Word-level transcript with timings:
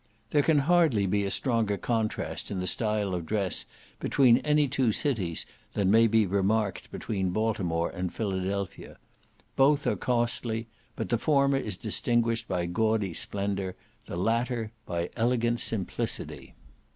There 0.31 0.41
can 0.41 0.57
hardly 0.65 1.05
be 1.05 1.25
a 1.25 1.29
stronger 1.29 1.77
contrast 1.77 2.49
in 2.49 2.59
the 2.59 2.65
style 2.65 3.13
of 3.13 3.23
dress 3.27 3.65
between 3.99 4.37
any 4.39 4.67
two 4.67 4.91
cities 4.91 5.45
than 5.73 5.91
may 5.91 6.07
be 6.07 6.25
remarked 6.25 6.89
between 6.89 7.29
Baltimore 7.29 7.91
and 7.91 8.11
Philadelphia; 8.11 8.97
both 9.55 9.85
are 9.85 9.95
costly, 9.95 10.65
but 10.95 11.09
the 11.09 11.19
former 11.19 11.57
is 11.57 11.77
distinguished 11.77 12.47
by 12.47 12.65
gaudy 12.65 13.13
splendour, 13.13 13.75
the 14.07 14.17
latter 14.17 14.71
by 14.87 15.11
elegant 15.15 15.59
simplicity. 15.59 16.55